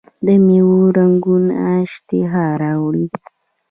[0.25, 3.05] د میوو رنګونه اشتها راوړي.